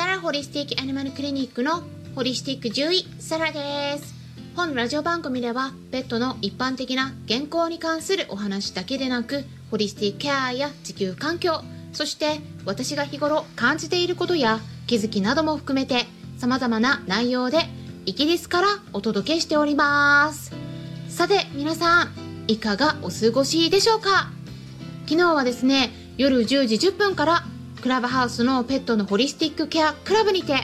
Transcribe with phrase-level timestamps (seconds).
[0.00, 1.82] サラホリスティックアニマルクリニックの
[2.14, 4.14] ホリスティック獣医サラです。
[4.56, 11.60] 本ラジオ番組ではペットの一般的な健康に関するお話だけでなくホリスティックケアや地球環境
[11.92, 16.06] そして私が日頃感じていることや気づきなども含めて
[16.38, 17.58] 様々な内容で
[18.06, 20.50] イギリスからお届けしております。
[21.10, 22.08] さて皆さん
[22.48, 24.30] いかがお過ごしでしょうか？
[25.04, 27.44] 昨日はですね夜10時10分から
[27.80, 30.54] クラブハウスのペットのホリスティックケアクラブにて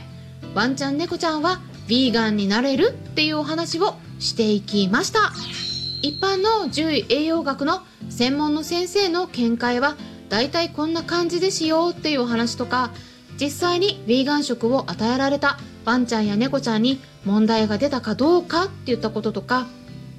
[0.54, 5.32] ワンちゃん猫ちゃんはヴィーガンになれるっていうお話をしていきました。
[6.02, 9.96] 一般の獣医栄養学の専門の先生の見解は
[10.28, 12.90] だいたいこんな感じですよっていうお話とか
[13.40, 19.66] 実際にヴィーガン食を与えられたワンちゃんや猫ちゃんに問題が出たかどうかって言ったこととか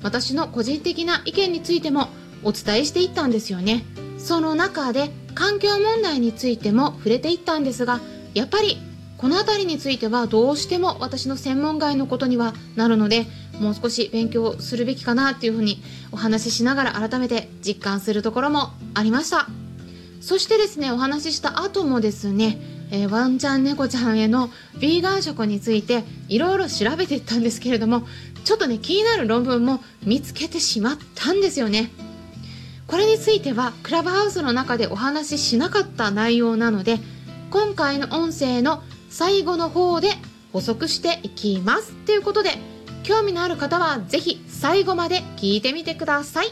[0.03, 2.09] 私の個人的な意見についても
[2.43, 3.83] お伝えしていったんですよね。
[4.17, 7.99] その中で環境問題についても触れていったんですが
[8.33, 8.77] やっぱり
[9.17, 13.25] この辺りについてはどうしても私の専門外のことにはなるので
[13.59, 19.47] もう少し勉強するべきかなっていうふうにお話ししながら改めて実感するところもありました。
[20.21, 22.59] そしてですねお話しした後もですね、
[22.91, 28.03] えー、ワンちゃん猫ちゃんへのヴィーガン食についていろいろ調べていったんですけれども
[28.43, 31.91] ちょっとね気になる論文も見つけてしまったんですよね。
[32.87, 36.99] これについてはクラブハウスの中でお話ししなかった内容なので
[37.51, 40.09] 今回の音声の最後の方で
[40.53, 41.91] 補足していきます。
[42.05, 42.51] ということで
[43.03, 46.47] 興味のある方は是非最後まで聞いてみてください。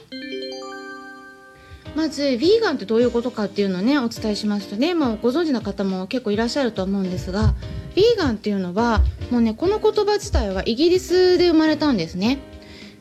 [1.95, 7.53] まずヴィーガンってどういうことかっていうのをねお伝えしますとねもうご存知の方も結構いらっしゃると思うんですが
[7.95, 12.39] ヴィーガンっていうのはもうねこの言葉自体はイギリスで生まれたんですね。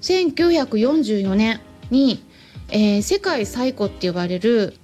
[0.02, 2.22] 1944年に
[2.74, 4.74] えー、世界最古って呼ばれる、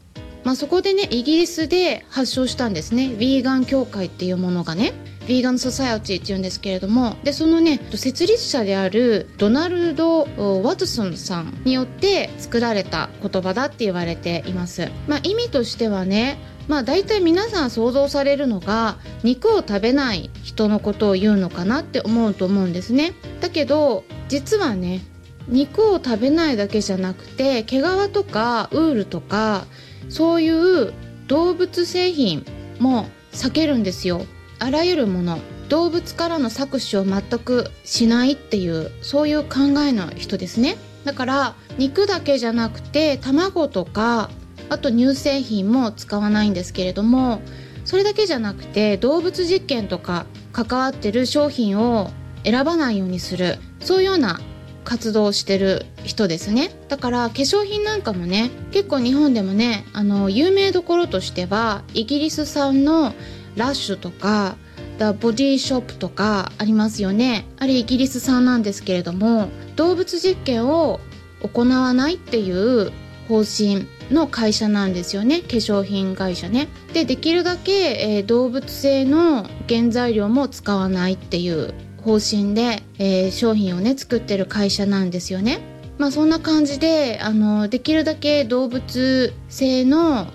[0.44, 3.06] まあ、そこでねイギリスで発祥したんですね。
[3.06, 4.92] ヴィーガン協会っていうものがね
[5.26, 10.28] ヴィーガン・ソサイティっていうんですけれどもでそのね設立者であるドナルド・
[10.62, 23.12] ワトソンさんによって作られた言葉だって言われています、まあ、意味としてはねまあ大体皆さん想像されるのが肉を食べない人のことを言うのかなって思うと思うんですね。
[23.40, 25.00] だけど実はね
[25.48, 29.66] 肉を食べないだけじゃなくて毛皮とかウールとか
[30.08, 30.92] そういう
[31.26, 32.44] 動物製品
[32.78, 34.26] も避けるんですよ。
[34.58, 40.76] あらゆるもの動物からの搾取を全くしないっていうそういう考えの人ですね。
[41.04, 44.30] だから肉だけじゃなくて卵とか
[44.68, 47.40] あと乳製品も使わないんですけれども
[47.84, 52.10] それだけじゃなくて動物実験とか関わってる商品を
[52.44, 53.58] 選ばないようにする。
[53.80, 54.40] そういうような
[54.84, 56.70] 活動してる人ですね。
[56.88, 63.14] だから化粧品なんかもね結構日本でもねあの有名どころとしてはイギリス産の
[63.56, 64.56] ラッシュとか
[64.98, 67.46] ダボディショップとかありますよね。
[67.58, 71.00] あれイギリス産なんですけれども動物実験を
[71.42, 72.92] 行わないっていう
[73.28, 75.40] 方針の会社なんですよね。
[75.40, 76.68] 化粧品会社ね。
[76.92, 85.60] でできるだけ、えー、動物性の原材料も使わないっていう方針で、えー、商品をね作ってる会社なんですよね。
[86.00, 90.28] まあそんな感じであのできるだけ動物性の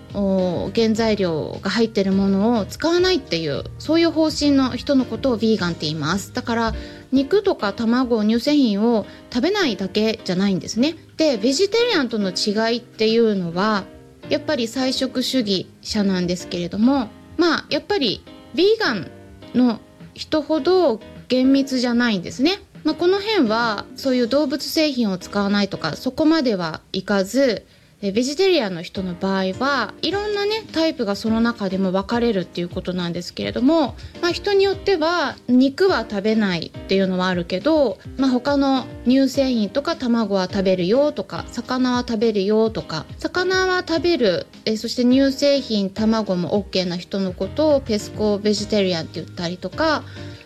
[0.76, 6.74] 原材料が入ってるものを使わないっていうそういう方針の人のことをヴィーガンって言いますだから
[7.12, 13.86] 肉とか卵乳製品を食べないだけじゃないんですねでベジタリアンとの違いっていうのは
[14.30, 18.24] やっぱり菜食主義者なんですけれどもまあやっぱり
[18.54, 19.10] ヴィーガン
[19.56, 19.80] の
[20.14, 22.60] 人ほど厳密じゃないんですね。
[22.84, 27.66] まあ、この辺はそういう動物製品を使わないとかそこまではいかず
[28.02, 50.04] ベジタリアンの人の場合はいろんなねタイプがその中でも分かれるっていうことなんですけれども、まあ、人によっては肉は食べないっていうのはあるけど、まあ、他の乳製品とか卵は食べるよとか魚は食べるよとか魚は食べるえそして乳製品卵も OK な人のことをペスコベジタリアンって言ったりとか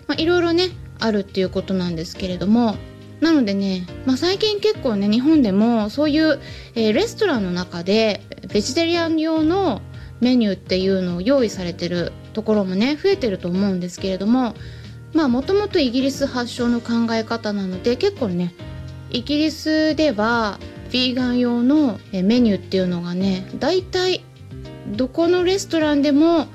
[0.09, 2.75] まあ、いろいろねあるっていうことなんですけれども。
[3.21, 6.39] なのでね、まあ、最近結構ね日本でもそういう、
[6.75, 9.81] えー、レストランの中でベジタリアン用の
[10.21, 14.55] メニューっていうのを用意されてるところもね増えてると思うんですけれども。
[15.13, 18.53] まあもともとイギリス発祥の考え方なので結構ね
[19.09, 20.59] イギリスでは
[20.91, 24.23] ヴィーガン用のメニューっていうのがねだいたい
[24.87, 26.47] どこのレストランでも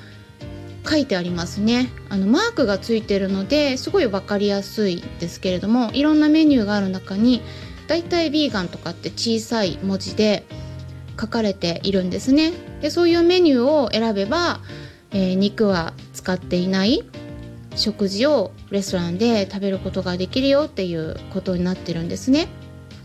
[0.87, 1.91] 書いてありますね。
[2.09, 7.43] あのマークがついてるのですごい分かりやすいですけれどもいろんなメニューがある中に
[7.87, 10.45] だいたいヴィーガンとかって小さい文字で
[11.21, 12.53] 書かれているんですね。
[12.81, 14.61] でそういうメニューを選べば、
[15.11, 17.03] えー、肉は使っていない
[17.77, 22.49] 食事をレストランで食べることができるよっていうことになってるんですね。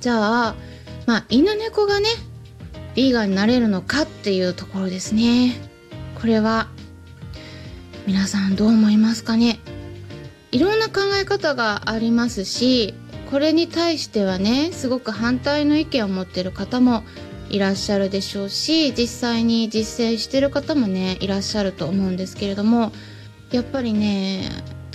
[0.01, 0.55] じゃあ
[1.05, 2.07] まあ犬猫がね
[2.95, 5.55] ビーガンになれるのかっていうところですね。
[6.19, 6.67] これは
[8.09, 9.59] 皆さんどう思いますかね？
[10.51, 12.95] いろんな考え方がありますし
[13.29, 17.03] これに対してはねすごく反対の意見を持ってる方も
[17.51, 22.91] いらっしゃるでしょうし実際に実践してる方もねいらっしゃると思うんですけれども
[23.51, 24.49] やっぱりね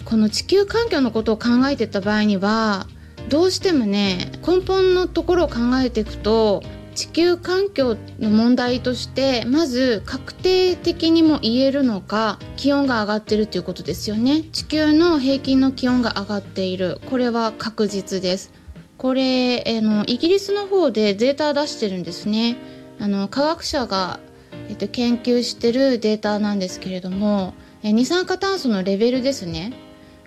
[0.05, 2.89] この地球環境のことを考えてた場合には
[3.29, 14.43] どうしてもね根本のところを考えていくと地球環境の問題としてまず確定的にも言えるのか気温が上がってるっていうことですよね。
[14.52, 17.00] 地球の平均の気温が上がっている。
[17.11, 18.52] これは確実です。
[18.96, 22.56] これあのイギリスの方でデータ出してるんですね。
[23.00, 24.20] あの科学者が、
[24.69, 29.73] えっと、研究してるデータなんですけれども二酸化炭素のレベルですね。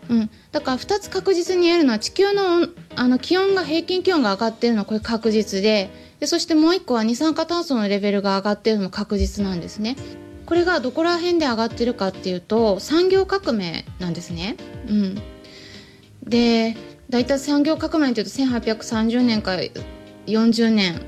[0.10, 9.96] うん、だから2つ確実に言えるのは地球のあの気温が平均気温が上がってるのはこれ確実ででそしてもう一個は二酸化炭素のレベルが上がっているのも確実なんですね。
[10.46, 14.56] これがどこら辺で上がってるかっていうと産業革命なんですね。
[14.88, 15.22] うん、
[16.24, 16.76] で
[17.10, 19.64] 大体産業革命っていうと1830年から
[20.26, 21.02] 40年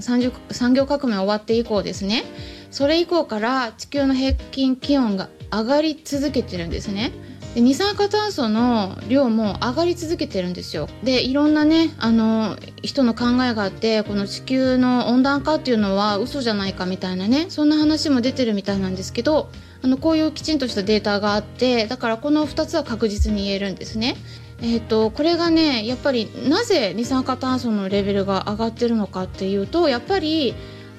[0.00, 2.24] 産業革命終わって以降ですね
[2.70, 7.12] それ以降から地球の平均気温が上がり続けてるんですね。
[7.58, 10.88] で二酸化炭素の量も上がり続けてるんですよ。
[11.02, 19.50] でいろんなねあの人の考えがあってこの地球の温暖化っていうのは嘘じゃないかみたいなねそんな話も出てるみたいなんですけど
[19.82, 24.16] あのこういうきちんとしたデータがあってだからこの2つは確実に言えるんですね。
[24.60, 30.54] えーと、これがねやっぱりなぜ二酸化炭素のレベルが上がってるのかっていうとやっぱり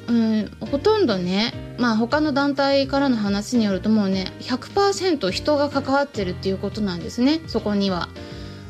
[0.10, 8.10] うん、ほとんどね、まあ、他の団体からの話によるともうね100%人が関わってるっていうことなんですねそこには。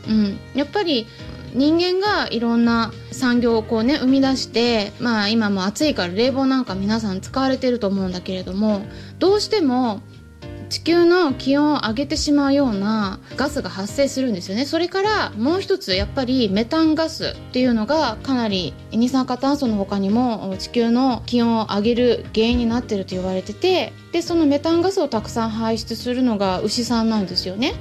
[0.08, 1.08] うん、やっぱり
[1.54, 8.82] 人間がいろんな産業をこうね生み出してまあ今も暑いから冷房なんか皆さん使われてると思うんだけれども
[9.18, 10.02] どうしても
[10.70, 14.66] 地球の気温を上げてしまうようなガスが発生するんですよね。
[14.66, 27.74] それからもう一つやっぱりメタンガスっていうのがかなり二酸化炭素の他にも地球の気温を上げる原因になってると言われててでそのメタンガスをたくさん排出するのが牛さんなんですよね。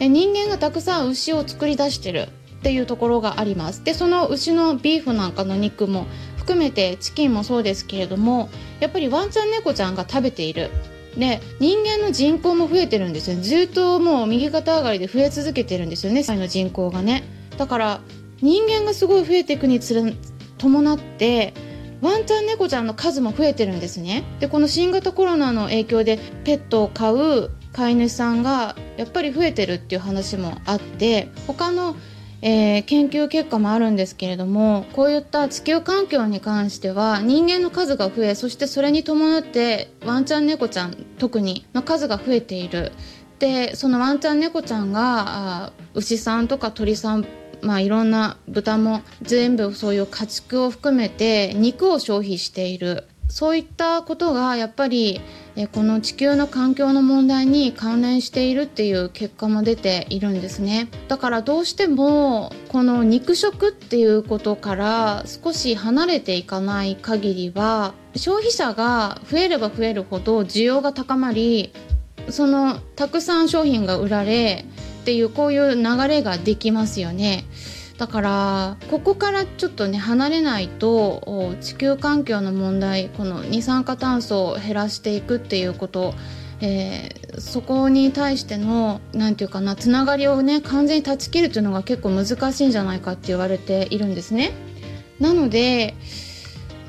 [0.00, 3.84] で人間がたくさん牛を作り出してるっていうところがあります。
[3.84, 6.06] でその牛のビーフなんかの肉も
[6.36, 8.48] 含めてチキンもそうですけれども
[8.80, 10.70] やっぱりワンちゃん猫ちゃんが食べている
[11.16, 16.22] で人間の人口も増えてるんですよずっともう右肩上がりで増え続けてるんですよね。
[16.22, 17.24] 世界の人口がね。
[17.56, 18.00] だから
[18.42, 20.14] 人間がすごい増えていくにつれ
[20.58, 21.54] 伴って
[22.02, 24.24] ワンちゃん猫ちゃんの数も増えてるんですね。
[24.40, 31.96] でこの新型コロナの影響でペットを飼う飼い主さんがやっぱり増えてるっていう話もあって他の
[32.42, 42.92] えー、研究結果もあるんですけれどもこういった地球環境に関しては人間の数が増えそしてそれに伴ってワンちゃん猫ちゃん特にの数が増えている。
[43.38, 47.26] でそのワンちゃん猫ちゃんが牛さんとか鳥さん
[47.60, 53.08] まあいろんな豚も全部そういう家畜を含めて肉を消費している。
[53.28, 55.20] そういったことがやっぱり
[55.72, 71.72] この地球の環境の問題に関連しているっていう結果も出ているんですねだからどうしてもこの肉食っていうことから少し離れていかない限りは消費者が増えれば増えるほど需要が高まり
[72.28, 74.64] そのたくさん商品が売られ
[75.02, 77.44] っていうこういう流れができますよね。
[77.98, 86.14] だからここからちょっとね離れないと地球環境の問題この二酸化炭素を減らしていくっていうこと
[86.60, 94.52] えー、そこに対しての何て言うかなつながりをね完全に断ち切るっていうのが結構難しいんじゃないかって言われているんですね。
[95.20, 95.94] なので、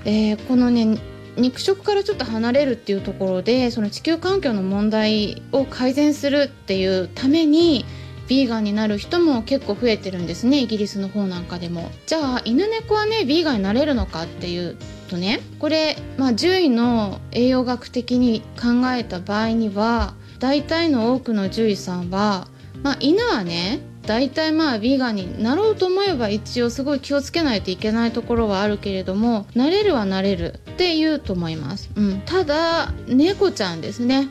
[0.05, 0.97] えー、このね
[1.37, 7.85] 肉食からちょっと離れるっていうところでその地球環境の問題を改善するっていうために
[8.27, 11.89] ヴィーガンになる人も結構増えてるんですねイギリスの方なんかでも。
[12.05, 22.47] じゃあ犬猫はねヴィーガンになれるのかっていうとねこれ、まあ、獣医の栄養学的に考えた場合には大体の多くの獣医さんは、
[22.83, 34.29] まあ、犬はね大体まあヴィーガンになろうと思えば一応すごい気をつけないといけないところはあるけれどもなれるはなれるって言うと思います、うん、ただ猫ちゃんですね。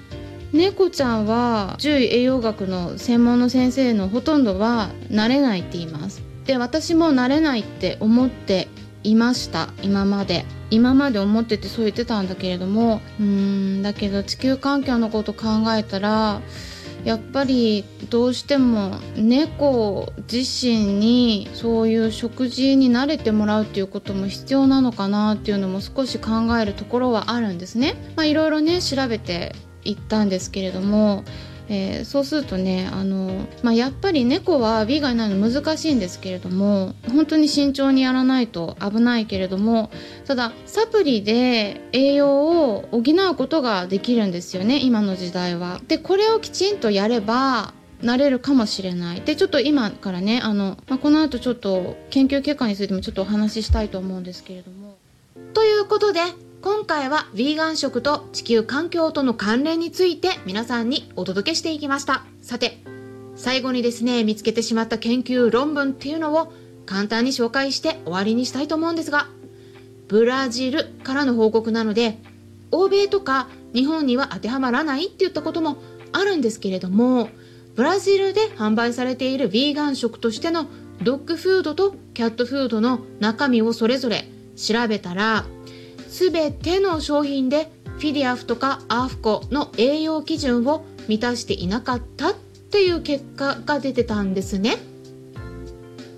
[0.52, 6.22] 猫ちゃんは獣医栄養学の専門の先生のほとんどは慣れないって言います。
[6.46, 8.68] で私も慣れないって思って
[9.02, 9.68] いました。
[9.82, 10.44] 今まで。
[10.68, 13.00] 今まで思っててそう言ってたんだけれども。
[13.20, 15.44] うーんだけど地球環境のこと考
[15.76, 16.40] えたら
[17.04, 27.94] やっぱりどうしても猫自身にそういう食事に慣れてもらうっていうことも必要なのかなっていうのも少し考えるところはあるんですね。
[28.16, 29.54] まあ、いろいろね調べて
[29.88, 31.24] いったんですけれども
[31.68, 39.90] えー、そうするとねあの、まあ、やっぱり猫はヴィーガンになるの難しいんですけれども本当に慎重にやらないと危ないけれども
[40.26, 45.80] ただサプリで栄養を補うことができるんですよね今の時代は。
[45.88, 49.22] でこれをきちんとやればなれるかもしれない。
[49.22, 54.98] で、ちょっと今からね、あの、まあ、この後ちょっと研究結果についてもちょっとお話ししたいと思うんですけれども。
[55.54, 56.20] ということで、
[56.66, 62.24] 今回はヴィーガン食と地球環境との関連について皆さんにお届けしていきました。
[62.42, 62.82] さて、
[63.36, 66.52] 最後にですね、見つけてしまった研究論文っていうのを
[66.84, 69.28] 簡単に紹介して終わりにしたいと思うんですが、
[70.08, 72.18] ブラジルからの報告なので、
[72.72, 75.76] 欧米とか日本には当てはまらないって言ったことも
[76.10, 77.28] あるんですけれども、
[77.76, 80.66] ブラジルで販売されているヴィーガン食としての
[81.00, 84.24] ドッグフードとキャットフードの中身をそれぞれ
[84.56, 85.46] 調べたら
[86.08, 92.34] 全ての商品でフィディアフとかアーフコの栄養基準を満たしていなかったっ
[92.70, 94.76] ていう結果が出てたんですね。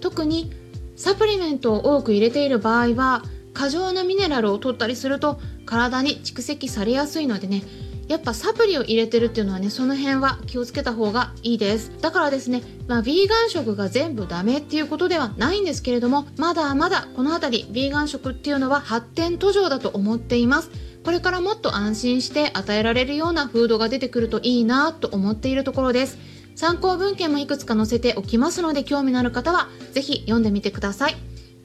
[0.01, 0.53] 特に
[0.97, 3.23] サプリメントを多く入れている場合は
[3.55, 7.63] 過剰なミネラルを取ったりすると体に蓄積されやすいのでね
[8.09, 11.93] やっぱサプリを入れてるっていうのはねその辺は気をつけた方がいいです。
[12.01, 20.71] だからですねまあヴィーガン食が全部ダメっていうことではないんですけれどもまだまだこの辺りヴィーガン食っていうのは発展途上だと思っています。
[21.05, 26.19] これからもっと安心して与えられるようなフードが出てくるといいなと思っているところです。
[26.57, 31.17] 参考文献もいくつか載せておきますので興味のある方は是非読んでみてください。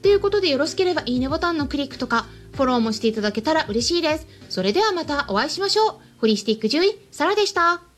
[0.02, 4.26] ということでよろしければいいねボタンのクリックとかフォローもしていただけたら嬉しいです。
[4.48, 5.94] それではまたお会いしましょう。
[6.20, 7.93] ホリスティック獣医、サラでした。